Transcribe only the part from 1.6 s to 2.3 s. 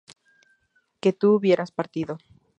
partido